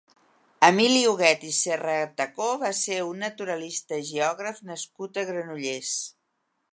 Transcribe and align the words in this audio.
Emili 0.67 1.01
Huguet 1.09 1.43
i 1.49 1.51
Serratacó 1.57 2.47
va 2.63 2.71
ser 2.79 2.97
un 3.09 3.21
naturalista 3.25 3.99
i 4.05 4.07
geògraf 4.09 4.63
nascut 4.71 5.21
a 5.21 5.27
Granollers. 5.29 5.97